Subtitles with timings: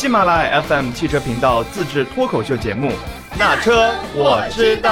[0.00, 2.88] 喜马拉雅 FM 汽车频道自制脱口秀节目
[3.38, 4.90] 《那车我知道》。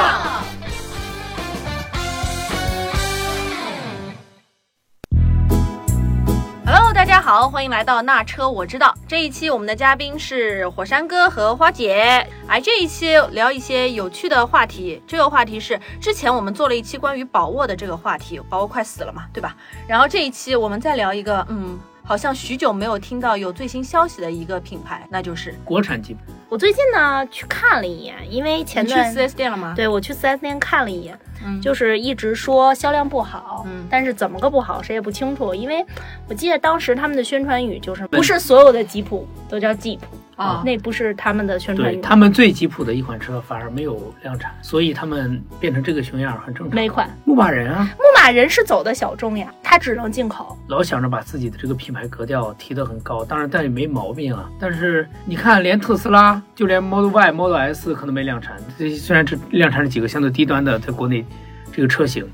[6.66, 8.94] Hello，大家好，欢迎来到那车我知道。
[9.07, 12.29] 这一期我们的嘉宾是火山哥和花姐。
[12.46, 15.02] 哎，这一期聊一些有趣的话题。
[15.06, 19.56] 这个话题是之前我们做了一期关于宝沃的这个话题，宝沃快死了嘛，对吧？
[19.86, 21.79] 然后这一期我们再聊一个，嗯，
[22.09, 33.86] 好像许久没有听到有最新消息的一个品牌，那就是国产吉普，我最近呢去看了一眼，因为前你去段 4S 店了吗？，对我去 4S 店看了一眼，嗯，就是一直说销量不好，嗯。
[33.91, 35.84] 但是怎么个不好谁也不清楚，因为
[36.27, 40.06] 我记得当时他们的宣传语就是不是所有的吉普都叫吉普，
[40.38, 46.77] 啊，那不是他们的宣传语，对他们最吉普的一款车反而没有量产，所以他们变成这个熊样儿很正常。
[46.77, 47.11] 哪款？
[47.24, 50.56] 牧马人啊，牧马人是走的小众呀，它只能进口。
[50.69, 54.48] 老想着把自己的这个品牌格调提得很高，当然但也没毛病啊。
[54.61, 61.25] 但是你看，连特斯拉，就连 Model Y、Model S 可能没量产，这虽然这量产了几个相对低端的在国内
[61.73, 62.25] 这个车型，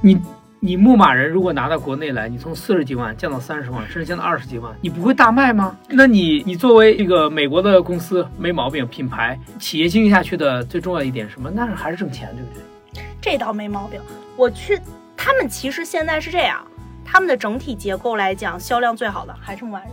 [0.00, 0.16] 你。
[0.64, 5.76] 你牧马人如果拿到国内来，你从四十几万降到三十万，甚至降到二十几万，你不会大卖吗？
[5.88, 11.50] 那你你作为一个美国的公司，没毛病，品牌企业经营下去的最重要一点什么？
[11.50, 13.02] 那是还是挣钱，对不对？
[13.20, 14.00] 这倒没毛病。
[14.36, 14.78] 我去，
[15.16, 16.64] 他们其实现在是这样，
[17.04, 19.88] 他们的整体结构来讲，销量最好的还是牧马人。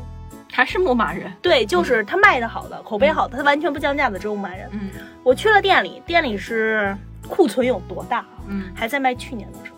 [0.51, 1.31] 还是牧马人。
[1.41, 4.69] 对，就是他卖的好的，口碑好的，他完全不降价的只有牧马人。
[4.71, 4.91] 嗯
[5.23, 6.95] 我去了店里，店里是
[7.27, 8.27] 库存有多大啊？
[8.47, 9.73] 嗯还在卖去年的车。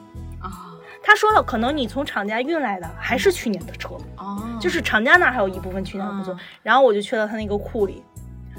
[1.01, 6.37] 啊他说了，可能你从厂家运来的还是去年的车，哦，就是厂家那儿还有一部分去年的库存。
[6.37, 8.03] 嗯然后我就去了他那个库里，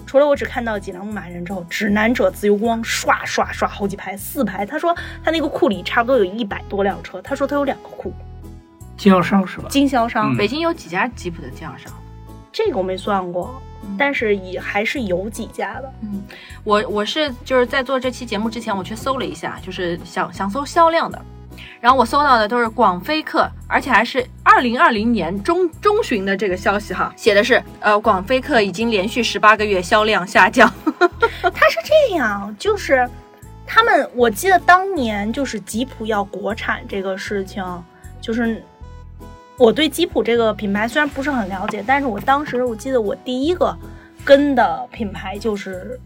[0.07, 4.67] 除了我只看到几辆牧马人之后，指南者、自由光刷刷刷好几排，四排。
[4.67, 8.13] 他说他那个库里差不多有一百多辆车，他说他有两个库，
[8.97, 9.67] 经销商是吧？
[9.71, 11.93] 经销商、嗯北京有几家吉普的经销商？
[12.51, 13.63] 这个我没算过，
[13.97, 15.93] 但是也还是有几家的。
[16.03, 16.23] 嗯，
[16.65, 21.25] 我我是就是在做这期节目之前，我去搜了一下，就是想想搜销量的，
[21.81, 30.73] 然后我搜到的都是广菲克，而且还是二零二零年中中旬的这个消息哈，写的是呃广菲克已经连续十八个月销量下降。
[31.43, 33.09] 他是这样，就是
[33.67, 37.65] 他们，我记得当年就是吉普要国产这个事情，
[38.21, 38.63] 就是
[39.57, 43.77] 我对吉普这个品牌虽然不是很了解，但是我当时我记得我第一个
[44.25, 45.99] 跟的品牌就是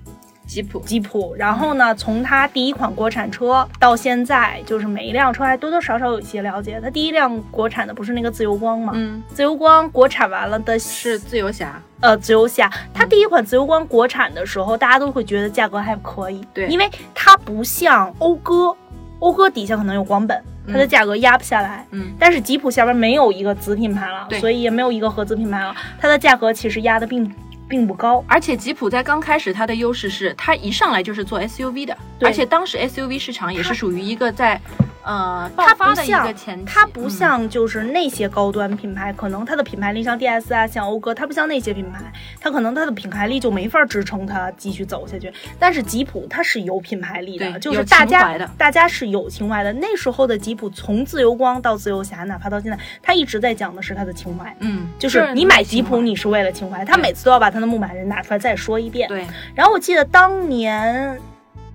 [0.47, 6.81] 吉普，吉普，然后呢，从它第一款国产车到现在，就是每一辆车还多多少少有一些了解。
[6.81, 8.93] 它第一辆国产的不是那个自由光吗？
[8.95, 16.69] 嗯，自由光国产完了的是自由侠，呃，自由侠，它第一款自由光国产的时候，大家都会觉得价格还可以，对。
[16.69, 18.75] 因为它不像讴歌，
[19.19, 21.85] 讴歌底下可能有广本，它的嗯价格压不下来。
[21.91, 24.39] 嗯，但是吉普下边没有一个子品牌了，对。
[24.39, 27.29] 所以也没有一个合资品牌了，它的价格其实压的并
[27.69, 28.25] 并不高。
[28.27, 34.61] 而且吉普在刚开始它的优势是它一上来就是做 SUV 的，而且当时 SUV 市场也是属于一个在
[35.07, 42.01] 呃爆它不发的一像个前期，它不嗯像就是那些高端品牌，可能它的品牌力像 DS 啊，像讴歌，它不像那些品牌，
[42.41, 45.33] 它可能它的品牌力就没法支撑它继续走下去。
[45.61, 49.73] 但是吉普它是有品牌力的，就是大家大家是有情怀的。
[49.75, 54.53] 那时候的吉普从自由光到自由侠，哪怕到现在，它一直在讲的是它的情怀。
[54.59, 59.07] 嗯，就是你买吉普，你你是为了情怀，他每次都要把他的牧马人拿出来再说一遍。
[59.07, 61.21] 对，然后我记得当年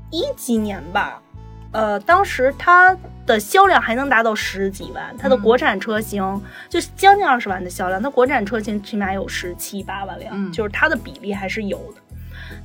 [0.10, 1.22] 一几年吧，
[1.72, 2.96] 呃，当时它
[3.26, 12.02] 的销量还能达到十几万，它的嗯国产车型、就是将近二十万的销量，它国产车型起码有十七八万辆，嗯就是它的比例还是有的。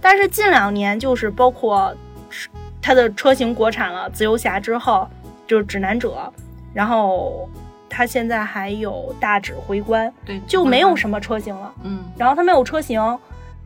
[0.00, 1.94] 但是近两年就是包括
[2.82, 5.08] 它的车型国产了，自由侠之后
[5.46, 6.32] 就是指南者，
[6.74, 7.48] 然后
[7.88, 11.72] 它现在还有大指挥官，对，就没有什么车型了。
[11.84, 13.00] 嗯，然后它没有车型，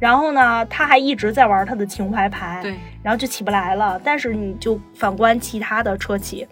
[0.00, 4.00] 然后呢，他还一直在玩他的情怀牌，对，然后就起不来了。
[4.02, 6.48] 但是你就反观其他的车企，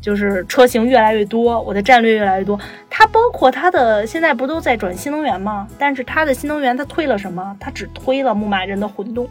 [0.00, 2.58] 就是车型越来越多，我的战略越来越多。
[2.90, 5.68] 它包括它的现在不都在转新能源吗？
[5.78, 7.56] 但是它的新能源它推了什么？
[7.60, 9.28] 它只推了牧马人的混动。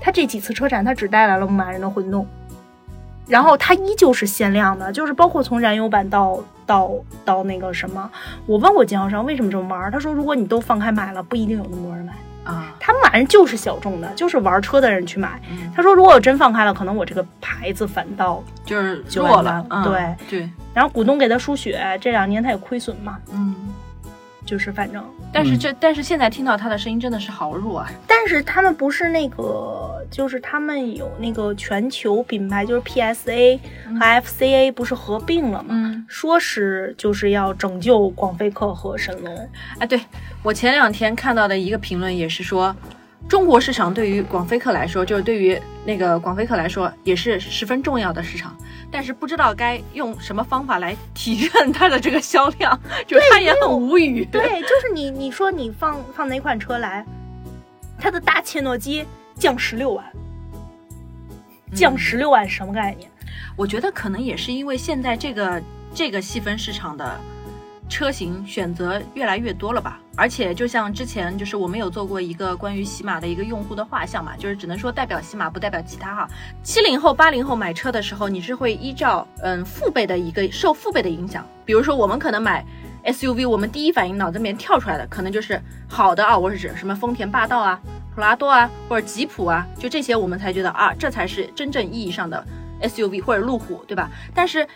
[0.00, 2.24] 它这几次车展，它只带来了牧马人的混动，
[3.26, 6.92] 然后它依旧是限量的，就是包括从燃油版到到
[7.24, 8.08] 到那个什么。
[8.46, 12.12] 我问过经销商为什么这么玩，他说如果你都放开买了，不一定有那么多人买。
[12.46, 15.40] 啊，他们买人就是小众的，就是玩车的人去买。
[15.50, 23.18] 嗯，他说，如果我真放开了，可能我这个牌子反倒就是就弱了完，嗯对对，然后股东给他输血，这两年他也亏损嘛。
[23.32, 23.54] 嗯，
[24.46, 27.90] 就是反正，但是这但是现在听到他的声音真的是好弱啊。
[28.06, 33.58] 但是他们不是那个，就是他们有那个全球品牌，就是 PSA
[33.98, 35.66] 和 FCA 不是合并了吗？
[35.70, 39.50] 嗯，说是就是要拯救广菲克和神龙。
[39.78, 40.00] 哎，对
[40.42, 42.74] 我前两天看到的一个评论也是说，
[43.28, 48.56] 中国市场对于广菲克来说，就是对于那个广菲克来说，也是十分重要的市场，
[48.90, 54.24] 但是不知道该用什么方法来提振它的这个销量， 就是他也很无语。
[54.24, 57.04] 对，就是你你说你放放哪款车来，
[57.98, 59.04] 它的大切诺基
[59.34, 60.04] 降十六万，
[61.74, 63.10] 降十六万什么概念？
[63.56, 65.62] 我觉得可能也是因为现在这个
[65.94, 67.18] 这个细分市场的
[67.88, 76.28] 车型选择越来越多了吧，而且就像之前就是我们有做过一个关于喜马的一个用户的画像嘛，就是只能说代表喜马不代表其他哈。
[76.62, 82.64] 七零后、八零后买车的时候，你是会依照嗯父辈的一个受父辈的影响，比如说我们可能买
[83.04, 87.80] SUV，我们第一反应脑子里面跳出来的可能就是好的啊，我是指什么丰田霸道啊、
[88.14, 92.44] 普拉多啊或者吉普啊，就这些我们才觉得啊，这才是真正意义上的
[92.82, 94.10] SUV 或者路虎，对吧？
[94.34, 94.66] 但是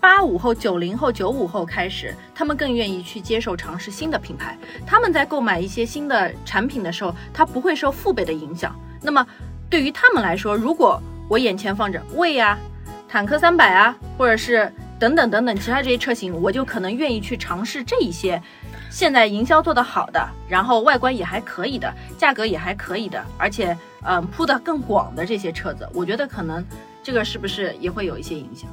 [0.00, 4.56] 八五后、九零后、九五后开始，他们更愿意去接受尝试新的品牌。
[4.86, 8.74] 他们在购买一些新的产品的时候，他不会受父辈的影响。
[9.02, 9.24] 那么
[9.68, 12.58] 对于他们来说，如果我眼前放着魏啊、
[13.06, 18.42] 坦克三百啊，或者是等等等等其他这些车型，我就可能愿意去尝试这一些。
[18.90, 26.64] 现在营销做得好的，然后外观也还可以的，价格也还可以的，而且嗯铺得更广的这些车子，我觉得可能
[27.02, 28.68] 这个是不是也会有一些影响？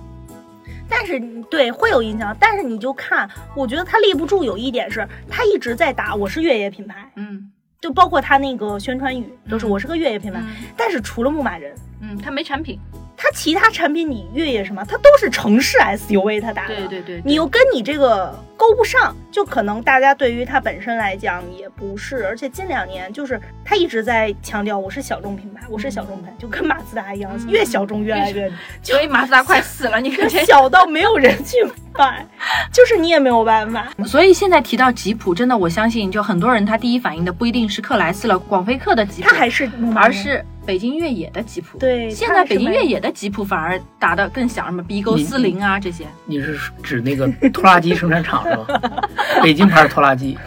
[0.90, 1.20] 但是
[1.50, 4.44] 对会有影响，但是你就看，我觉得他立不住。
[4.44, 10.40] 有一点是，他一直在打我是越野品牌，嗯就包括他那个宣传语都是嗯我是个越野品牌。
[10.40, 12.80] 嗯但是除了牧马人，嗯，他没产品，
[13.20, 16.76] 它其他产品你越野什么，它都是城市 SUV 它打的。
[16.76, 28.52] 对对对，你又跟你这个勾不上，就可能大家对于它本身来讲也不是，而且近两年就是它一直在强调我是小众品牌，我是小众品牌，就跟马自达一样，嗯越小众越来越
[28.84, 30.46] 所以马自达快死了，你看这。
[30.46, 31.58] 小到没有人去
[31.98, 32.24] 买，
[32.72, 33.88] 就是你也没有办法。
[34.06, 41.78] 所以现在提到吉普，真的我相信，就很多人他第一反应的不一定是克莱斯勒、广菲克的吉普，它还是而是北京越野的吉普。
[41.80, 46.06] 对现在北京越野野的吉普反而打得更响，什么 B 勾四零啊这些。
[46.26, 49.10] 你是指那个 拖拉机生产厂是吧？
[49.42, 50.38] 北京牌拖拉机，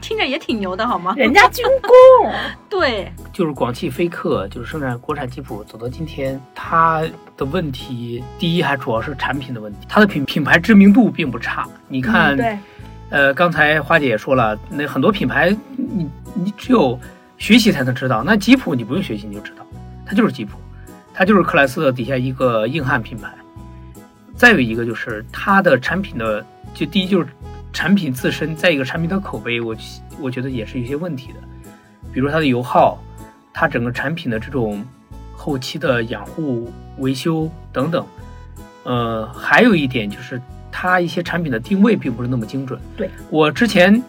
[0.00, 1.14] 听着也挺牛的好吗？
[1.16, 2.32] 人家军工，
[2.68, 7.02] 对，就是广汽菲克，就是生产国产吉普，走到今天，它
[7.36, 11.64] 的问题，第一还主要是产品的问题，它的品品牌知名度并不差。
[11.86, 12.58] 你看，嗯对，
[13.10, 16.98] 呃，刚才花姐也说了，那很多品牌，你你只有
[17.38, 18.22] 学习才能知道。
[18.22, 19.64] 那吉普你不用学习你就知道，
[20.04, 20.58] 它就是吉普，
[21.14, 23.32] 它就是克莱斯勒底下一个硬汉品牌。
[24.36, 26.44] 再有一个就是它的产品的，
[26.74, 27.28] 就第一就是
[27.72, 29.74] 产品自身，再一个产品的口碑，我
[30.20, 31.40] 我觉得也是有些问题的，
[32.12, 32.98] 比如它的油耗，
[33.52, 34.84] 它整个产品的这种
[35.32, 38.06] 后期的养护、维修等等。
[38.84, 40.40] 呃，还有一点就是
[40.70, 42.80] 它一些产品的定位并不是那么精准。
[42.96, 44.02] 对我之前，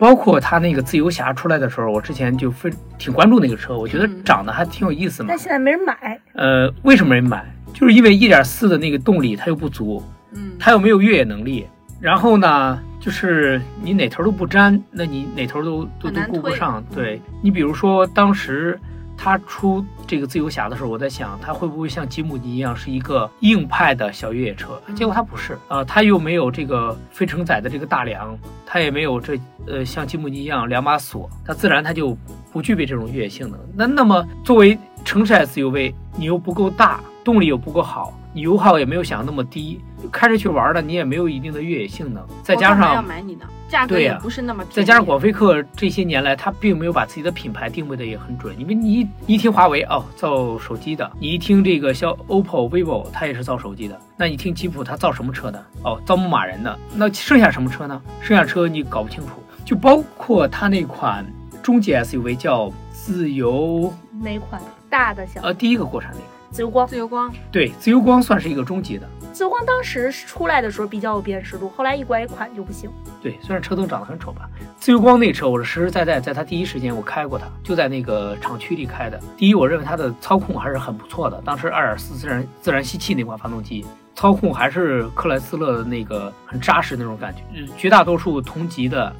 [0.00, 5.38] 包括它那个自由侠出来的时候，我之前就非挺关注那个车，我觉得嗯长得还挺有意思嘛但。
[5.38, 6.18] 现在没人买。
[6.32, 7.44] 呃，为什么没人买？
[7.74, 10.02] 就是因为一点四的那个动力它又不足，
[10.32, 11.66] 嗯，它又没有越野能力，
[12.00, 16.80] 然后呢，就是你哪头都不沾，那你哪头都都都顾不上。
[16.80, 18.80] 嗯对你比如说当时
[19.22, 24.80] 他出这个自由侠的时候，我在想他会不会像吉姆尼一样是一个硬派的小越野车？
[24.86, 32.16] 嗯结果他不是啊、呃，他又没有这个非承载的这个大梁，他也没有这呃像吉姆尼一样两把锁，它自然它就
[32.50, 33.60] 不具备这种越野性能。
[33.76, 39.80] 那那么作为城市 SUV，你又不够大，动力又不够好，你油耗也没有想那么低，
[40.12, 43.04] 开着去玩的你也没有一定的越野性能，再加上要上。
[43.06, 44.74] 买你的，价格也不是那么便宜。
[44.76, 48.58] 再加上广菲克这些年来，它并没有把自己的品牌定位的也很准。
[48.58, 54.00] 因为你一你一听华为哦，造手机的；你一听这个像 OPPO、vivo，它也是造手机的。
[54.16, 55.64] 那你听吉普，它造什么车的？
[55.82, 56.78] 哦，造牧马人的。
[56.94, 58.00] 那剩下什么车呢？
[58.20, 59.30] 剩下车你搞不清楚。
[59.64, 61.24] 就包括它那款
[61.62, 66.86] 中级 SUV 叫自由，哪款大的小呃，第一个国产那个，自由光？
[66.86, 69.08] 自由光，对，自由光算是一个中级的。
[69.32, 72.90] 自由光当时出来的时候比较有辨识度，后来一改款就不行。
[73.22, 79.20] 对，虽然车灯长得很丑吧，自由光那车我是实实在在在它第一时间我开过它，就在那个厂区里开的。
[79.36, 87.42] 第一，我认为它的操控还是很不错的，当时二点四自然自然吸气那款发动机，操控还是克莱斯勒的那个很扎实那种感觉。
[87.54, 89.14] 呃绝大多数同级的，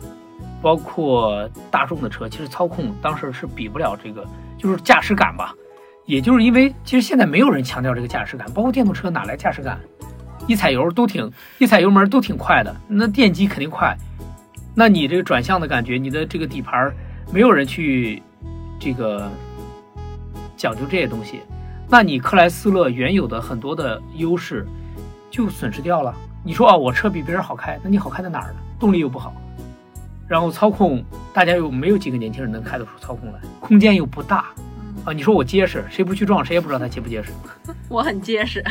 [0.61, 4.27] 包括大众的车，其实操控当时是比不了这个，
[4.59, 5.55] 就是驾驶感吧。
[6.11, 9.79] 也就是因为其实现在没有人强调这个驾驶感，包括电动车哪来驾驶感？
[10.49, 13.97] 一踩油都挺，一踩油门都挺快的，那电机肯定快，
[14.75, 16.93] 那你这个转向的感觉，你的这个底盘
[17.33, 18.21] 没有人去
[18.81, 19.31] 这个
[20.57, 21.43] 讲究这些东西，
[21.89, 24.67] 那你克莱斯勒原有的很多的优势
[25.31, 26.13] 就损失掉了。
[26.43, 28.59] 你说啊，我车比别人好开，那你好开在哪儿呢？
[28.81, 29.33] 动力又不好，
[30.27, 34.47] 然后操控大家又没有几个年轻人能开得出操控来，空间又不大
[35.05, 35.13] 啊。
[35.13, 37.31] 你说我结实，谁不去撞，谁也不知道它结不结实。
[37.89, 38.65] 我很结实，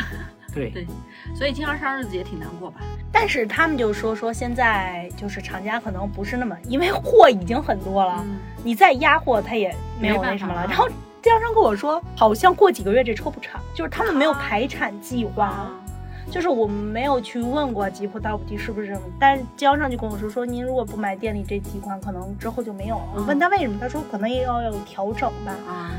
[0.54, 0.86] 对对
[1.34, 2.80] 所以经销商日子也挺难过吧？
[3.12, 10.62] 但是他们就说说现在就是厂家可能不是那么，因为货已经很多了，嗯，你再压货它也没有那什么了。
[10.62, 10.88] 法然后
[11.22, 15.46] 经销商跟我说，好像过几个月这车不产，就是他们没有排产计划。
[15.46, 15.70] 啊，
[16.30, 23.04] 就是我们没有去问过吉普道普 T 是不是这么，但是交上去跟我说说，您如果不买店里这几款，可能之后就没有了。
[23.16, 25.52] 我问他为什么，他说可能也要有调整吧。
[25.66, 25.90] 啊，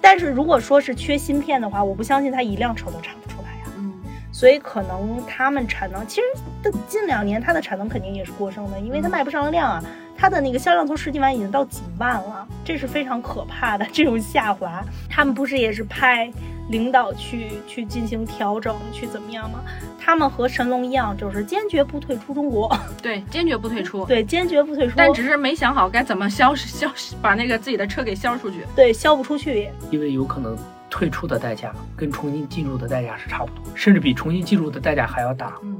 [0.00, 3.92] 但是如果说是缺芯片的话，我不相信他一辆车都产不出来呀、嗯，
[4.32, 6.22] 所以可能他们产能，其实
[6.62, 9.84] 的近两年它的产能肯定也是过剩的，因为它卖不上量啊，
[10.16, 14.82] 它的那个销量从十几万已经到几万了，这是非常可怕的这种下滑。
[15.10, 16.32] 他们不是也是派
[16.68, 19.60] 领导去去进行调整，去怎么样吗？
[19.98, 22.70] 他们和神龙一样，就是坚决不退出中国，
[23.02, 24.04] 对，坚决不退出。
[24.04, 26.90] 对，坚决不退出，但只是没想好该怎么销销
[27.22, 28.58] 把那个自己的车给销出去。
[28.76, 30.56] 对销不出去，因为有可能
[30.94, 35.52] 退出的代价跟重新进入的代价是差不多，甚至比重新进入的代价还要大。
[35.64, 35.76] 嗯，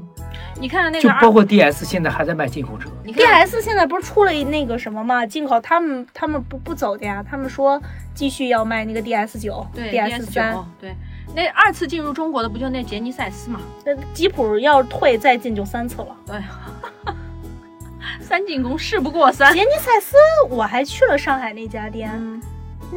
[0.59, 7.81] 你看那个，就包括 DS 现在还在卖进口车，你看 DS 现在不是出了那个什么吗，进口他们他们不不走的呀，他们说
[8.13, 10.93] 继续要卖那个 DS 九、DS 三，对，
[11.33, 13.61] 那二次进入中国的不就那杰尼赛斯嘛？
[13.85, 16.17] 那吉普要退再进就三次了。
[16.27, 17.15] 哎呀，
[18.19, 19.53] 三进宫事不过三。
[19.53, 20.17] 杰尼赛斯
[20.49, 22.41] 我还去了上海那家店，嗯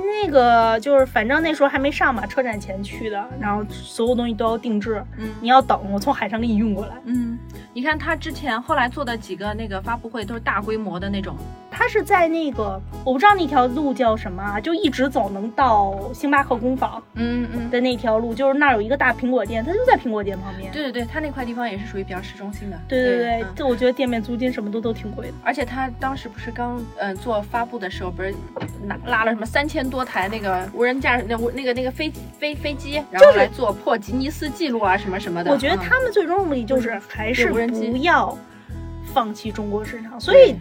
[0.06, 6.94] 那个就是反正那时候还没上嘛，车展前去的，然后所有东西都要定制，嗯你要等，我从海上给你运过来。
[7.04, 7.38] 嗯，
[7.72, 11.36] 你看他之前后来做的几个那个发布会都是大规模的那种，
[11.70, 20.70] 他是在那个我不知道那条路叫什么啊，就一直走能到星巴克工坊嗯嗯，的那条路，就是那儿有一个大苹果店，它就在苹果店旁边。
[20.72, 22.78] 对对对，他那块地方也是属于比较市中心的。
[22.88, 25.34] 对对对，嗯这我觉得店面租金什么都都挺贵的。
[25.44, 28.34] 而且他当时不是刚呃做发布的时候，不是
[28.84, 35.50] 拿拉了什么三千多台那个无人驾驶那无那个那个飞飞飞机，然后来做破吉尼斯纪录啊什么什么的。
[35.50, 38.36] 我觉得嗯他们最终目的就是还是无人机不要
[39.12, 40.54] 放弃中国市场，所以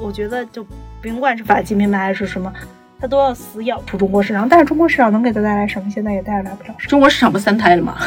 [0.00, 0.66] 我觉得就
[1.02, 2.52] 甭管是法系品牌还是什么，
[3.00, 4.48] 他都要死咬住中国市场。
[4.48, 5.90] 但是中国市场能给他带来什么？
[5.90, 7.98] 现在也带来不了什么，中国市场不三胎了吗？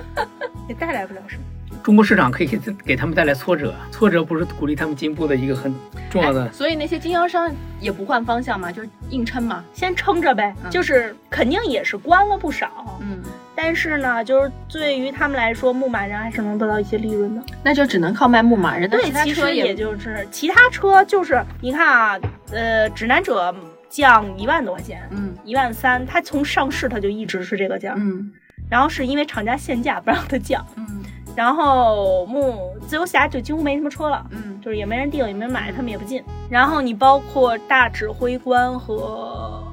[0.68, 1.42] 也带来不了什么。
[1.82, 5.74] 中国市场可以给给他们带来挫折，挫折不是鼓励他们进步的一个很
[6.10, 6.50] 重要的哎。
[6.52, 9.64] 所以那些经销商也不换方向嘛，就是硬撑嘛。
[9.72, 10.70] 先撑着呗，嗯。
[10.70, 13.20] 就是肯定也是关了不少，嗯，
[13.54, 17.42] 但是呢，就是对于他们来说，牧马人还是能得到一些利润的。
[17.62, 22.20] 那就只能靠卖牧马人，的对，其实也就是其他车就是你看啊，
[22.52, 23.54] 呃，指南者
[23.88, 25.34] 降一万多块钱，嗯。
[25.44, 28.30] 一万三，它从上市它就一直是这个价，嗯。
[28.68, 30.99] 然后是因为厂家限价不让它降，嗯
[31.36, 34.24] 然后木自由侠就几乎没什么车了。
[34.30, 36.22] 嗯就是也没人订，也没人买，他们也不进。
[36.50, 39.64] 然后你包括大指挥官和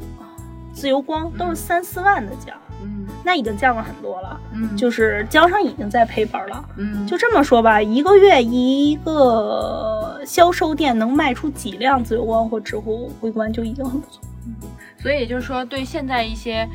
[0.72, 4.40] 自由光都是三四万的价，嗯那已经降了很多了。
[4.54, 6.64] 嗯，就是经销商已经在赔本了。
[6.78, 14.22] 嗯就这么说吧，一个月一个销售店能卖出几辆自由光或指挥官就已经很不错。
[14.46, 14.56] 嗯
[15.00, 16.68] 所以也就是说，对现在一些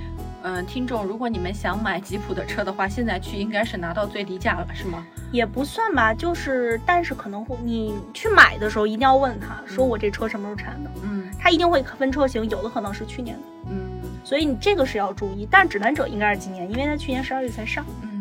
[0.43, 5.07] 嗯、呃听众，如果你们想买吉普的车的话，现在去应该是拿到最低价了，是吗？
[5.31, 11.31] 也不算吧，就是但是可能会你去买的时候一定要问他，说我这车什么时候产的，嗯。
[11.39, 13.91] 他一定会分车型，有的可能是去年的，嗯。
[14.23, 15.49] 所以你这个是要注意。
[15.51, 18.12] 但指南者应该是今年，因为它去年十二月才上，嗯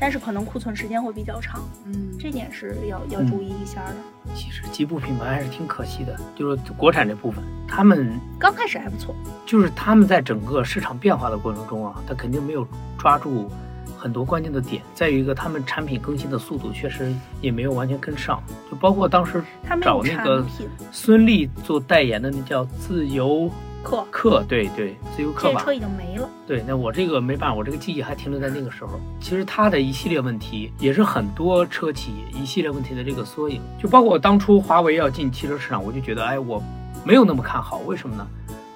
[0.00, 3.94] 但是可能库存时间会比较长，嗯，这点是要要注意一下的。
[4.34, 9.14] 其实吉布品牌还是挺可惜的，就是国产这部分，他们刚开始还不错，
[9.44, 12.66] 就是他们在整个市场变化的过程中啊，他肯定没有
[12.98, 13.50] 抓住
[13.98, 14.82] 很多关键的点。
[14.94, 20.44] 再有一个，他们产品更新的速度确实也没有完全跟上，就包括当时它没有找那个
[20.90, 23.50] 孙俪做代言的那叫自由
[23.82, 26.28] 课，客，对对，自由客吧这车，已经没了。
[26.46, 29.00] 对，那我这个没办法，我这个记忆还停留在那个时候。
[29.20, 33.60] 其实它的一系列问题，也是很多车企一系列问题的这个缩影。
[33.80, 36.62] 就包括当初华为要进汽车市场，我就觉得，哎，我
[37.04, 37.78] 没有那么看好。
[37.86, 38.26] 为什么呢？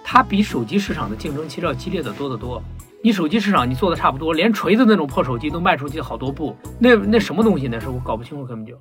[0.02, 2.62] 它比手机市场的竞争其实要激烈的多得多。
[3.02, 8.75] 你手机市场你做的差不多，连锤子那种破手机都卖出去好多部，那那什么东西那是我搞不清楚根本就。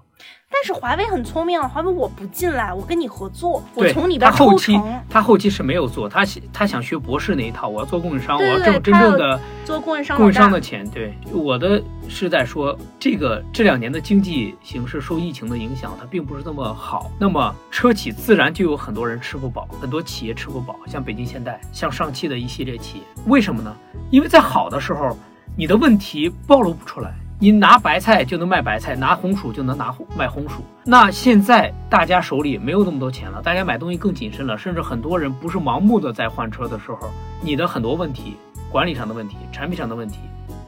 [0.63, 10.87] 是华为很聪明啊，华为我不进来，我跟你合作，我，从里边抽他后期成，他后期是没有做，他想他想学博士那一套，我要做供应商，对我要挣对对他要真正的做供应商供应商的钱。
[10.89, 17.11] 对，我的是在说这个这两年的经济形势受疫情的影响，它并不是那么好。
[17.19, 23.75] 那么车企自然就有很多人吃不饱，很多企业吃不饱，像北京现代，像上汽的一系列企业，为什么呢？
[24.11, 25.17] 因为在好的时候，
[25.57, 27.13] 你的问题暴露不出来。
[27.43, 30.63] 你拿白菜就能卖白菜，拿红薯就能拿红卖红薯。
[30.85, 38.37] 那现在大家手里没有那么多钱了，大家买东西更谨慎了，甚至很多人不是盲目的在换车的时候，你的很多问题，
[38.71, 40.19] 管理上的问题、产品上的问题、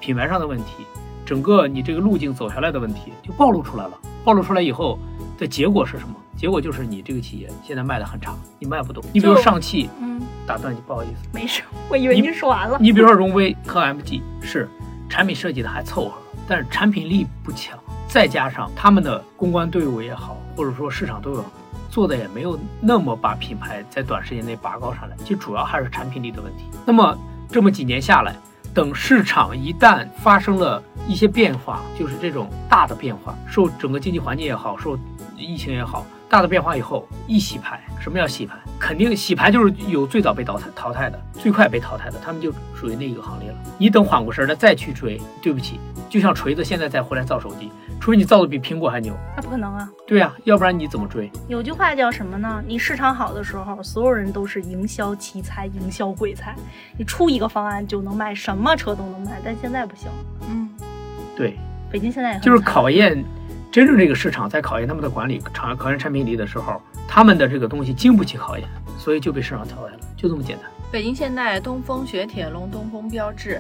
[0.01, 0.86] 品牌上的问题，
[1.25, 3.91] 整个你这个路径走下来的问题就暴露出来了。
[4.25, 5.00] 暴露出来以后
[5.38, 6.13] 的结果是什么？
[6.36, 9.01] 结果就是你这个企业现在卖的很差，你卖不动。
[9.13, 11.29] 你比如上汽，嗯，打断你，不好意思。
[11.34, 12.77] 没事，我以为你说完了。
[12.82, 14.67] 你比如说荣威和 MG 是
[15.08, 21.45] 产品设计的还凑合，但是产品力不强，再加上他们的公关队伍也好，或者说市场都有
[21.89, 26.65] 做的也没有那么把品牌在短时间内拔高上来，其实主要还是产品力的问题。
[26.85, 27.17] 那么
[27.49, 28.35] 这么几年下来，
[28.73, 34.97] 等市场一旦发生了一些变化，就是这种大的变化，受整个经济环境也好，受
[35.37, 36.05] 疫情也好。
[36.35, 38.57] 大的变化以后，一洗牌，什么叫洗牌？
[38.77, 43.57] 肯定洗牌就是有最早被淘汰淘汰的，最快被淘汰的，他们就属于那个行列了。
[43.77, 49.89] 你等缓过神来再去追，对不起，就像锤子现在再回来造手机，除非你造的比苹果还牛，那不可能啊！
[50.05, 51.31] 对呀、要不然你怎么追？
[51.47, 52.61] 有句话叫什么呢？
[52.67, 56.53] 你市场好的时候，所有人都是营销奇才、营销鬼才，
[56.97, 59.39] 你出一个方案就能卖，什么车都能卖。
[59.41, 60.09] 但现在不行，
[60.49, 60.69] 嗯，
[61.33, 61.57] 对，
[61.89, 63.23] 北京现在也就是考验
[63.72, 68.67] 真正这个市场，在考验他们的管理、厂考验产品力的时候，他们的这个东西经不起考验，
[68.98, 70.65] 所以就被市场淘汰了，就这么简单。
[70.91, 73.60] 北京现代、东风雪铁龙、东风标致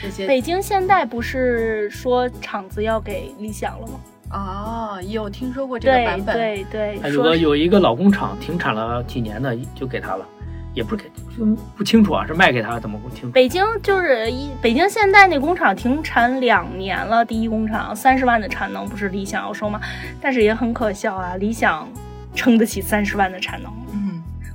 [0.00, 4.00] 这些北京现代不是说厂子要给理想了吗？
[4.30, 6.34] 哦，有听说过这个版本。
[6.34, 10.26] 对对，对，有说是个有一个老工厂停产了几年的，就给他了，
[10.74, 11.44] 也不是给，就
[11.76, 13.30] 不清楚啊，是卖给他怎么不清楚？
[13.30, 19.80] 北京就是一北京现代那工厂停产两年了，第一工厂三十万的产能，不是理想要收吗？
[20.20, 21.88] 但是也很可笑啊，理想
[22.34, 23.70] 撑得起三十万的产能，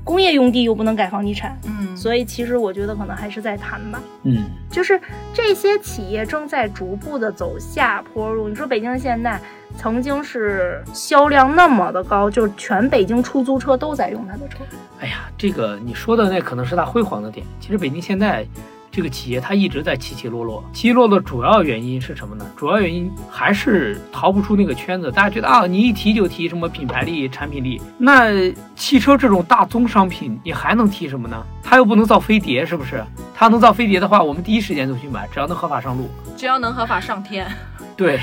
[0.07, 4.01] 工业用地又不能改房地产，嗯，所以其实我觉得可能还是在谈吧。
[4.23, 4.97] 嗯，就是
[5.33, 8.47] 这些企业正在逐步的走下坡路。
[8.47, 9.37] 你说北京现在
[9.75, 14.59] 曾经是销量那么的高，就是全北京出租车都在用它的车。
[15.01, 17.45] 哎呀，这个你说的那可能是它辉煌的点。
[17.59, 18.47] 其实北京现在
[18.97, 22.43] 这个企业它一直在起起落落，起起落落的主要原因是什么呢？
[22.57, 25.11] 主要原因还是逃不出那个圈子。
[25.11, 31.45] 大家觉得啊，你一提就提什么品牌力、产品力，那汽车这种大宗商品，你还能提什么呢？
[31.61, 33.05] 它又不能造飞碟，是不是？
[33.35, 36.09] 它能造飞碟的话，我们第一时间就去买，只要能合法上路。
[36.35, 37.47] 只要能合法上天，
[37.95, 38.19] 对，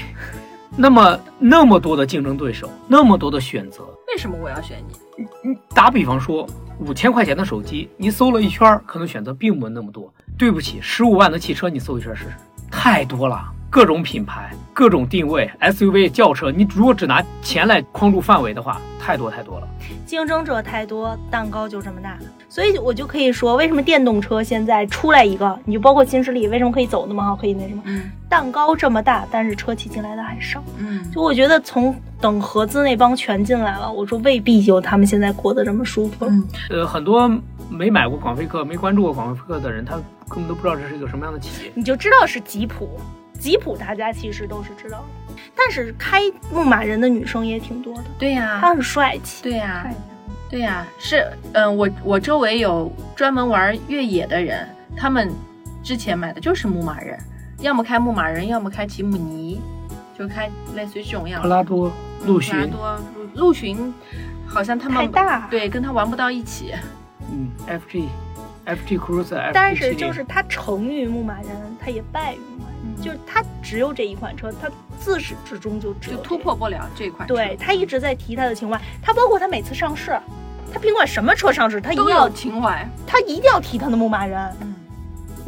[0.76, 5.22] 那么那么多的竞争对手，那么多的选择，为什么我要选你？
[5.22, 6.44] 你你打比方说，
[6.80, 10.12] 五千块钱的手机，你搜了一圈儿，可能选择并不那么多。
[10.36, 12.32] 对不起，十五万的汽车你搜一圈试试，
[12.70, 19.68] 太多了，各种品牌、各种定位，SUV、轿车，你如果只拿钱来框住范围的话，太多太多了。
[20.04, 22.18] 竞争者太多，蛋糕就这么大。
[22.48, 27.82] 所以我就可以说，为什么电动车现在出来一个，你就包括新势力，为什么可以走那么好，可以那什么？
[27.86, 30.60] 嗯蛋糕这么大，但是车企进来的还少。
[30.78, 36.26] 嗯，就我觉得从等合资那帮全进来了，我说未必就他们现在过得这么舒服。
[36.26, 37.30] 嗯呃，很多
[37.68, 39.96] 没买过广菲克、没关注过广菲克的人，他
[40.28, 41.72] 根本都不知道这是一个什么样的企业。
[41.74, 42.98] 你就知道是吉普，
[43.38, 49.42] 吉普大家其实都是知道的，但是开牧马人的女生也挺多的，对呀、她很帅气。
[49.42, 49.90] 对呀、
[50.50, 55.30] 对呀、是，嗯，我我周围有专门玩越野的人，他们
[55.82, 57.18] 之前买的就是牧马人，
[57.60, 59.60] 要么开牧马人，要么开吉姆尼，
[60.18, 61.48] 就开类似于这种样子。
[61.48, 61.92] 普拉多、
[62.24, 63.00] 陆巡普拉，多、
[63.34, 63.92] 陆陆巡，
[64.46, 66.72] 好像他们太大对，跟他玩不到一起。
[67.32, 68.04] 嗯，FG、
[68.66, 71.50] FG Cruiser、但是就是它成于牧马人，
[71.80, 77.34] 它也败于牧马人，嗯就是它只有这一款车，它自始至终就只有就这突破不了这款车。
[77.34, 80.18] 对他一直在提他的情怀，他包括他每次上市，
[80.72, 82.88] 他甭管什么车上市，他一定都要情怀。
[83.06, 84.74] 他一定要提他的牧马人，嗯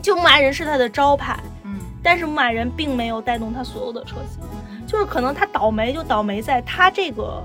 [0.03, 4.41] 就牧马人是他的招牌，嗯但是牧马人并没有带动他所有的车型，
[4.87, 7.43] 就是可能他倒霉就倒霉在他这个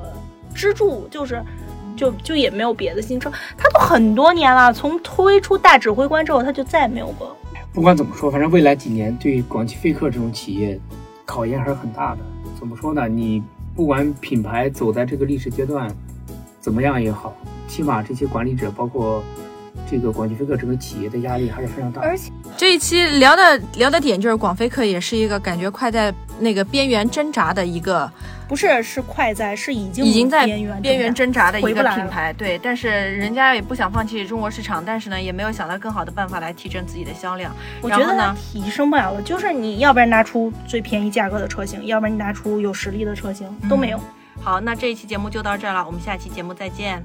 [0.54, 1.42] 支柱就是。
[1.96, 7.36] 就就也没有别的新车，他都很多年了，从推出大指挥官之后，他就再也没有过。
[7.74, 10.80] 不管怎么说，反正未来几年对广汽菲克这种企业
[11.26, 12.20] 考验还是很大的。
[12.60, 13.08] 怎么说呢？
[13.08, 13.42] 你
[13.76, 15.90] 不管品牌走在这个历史阶段
[16.60, 17.34] 怎么样也好，
[17.68, 19.24] 起码这些管理者，包括
[19.90, 22.08] 这个广汽菲克整个企业的压力还是非常大的。
[22.08, 28.12] 而且这一期聊的聊的点就是广菲克也是一个感觉快在那个边缘挣扎的一个
[28.52, 37.56] 不是是快在，是已经已经在边缘边缘挣扎的一个品牌，对，但是人家也不想放弃中国市场，但是呢，也没有想到更好的办法来提振自己的销量。
[37.80, 44.00] 我觉得呢提升不了了，就是你要不然拿出最便宜价格的车型，要不然你拿出有实力的车型，都没有。
[44.42, 47.02] 好，那这一期节目就到这儿了，我们下期节目再见。